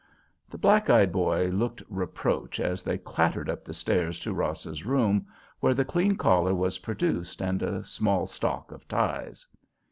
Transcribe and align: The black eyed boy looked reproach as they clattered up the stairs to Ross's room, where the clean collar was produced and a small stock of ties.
The 0.49 0.57
black 0.57 0.89
eyed 0.89 1.11
boy 1.11 1.49
looked 1.49 1.83
reproach 1.87 2.59
as 2.59 2.81
they 2.81 2.97
clattered 2.97 3.51
up 3.51 3.63
the 3.63 3.71
stairs 3.75 4.19
to 4.21 4.33
Ross's 4.33 4.83
room, 4.83 5.27
where 5.59 5.75
the 5.75 5.85
clean 5.85 6.15
collar 6.17 6.55
was 6.55 6.79
produced 6.79 7.39
and 7.39 7.61
a 7.61 7.83
small 7.83 8.25
stock 8.25 8.71
of 8.71 8.87
ties. 8.87 9.45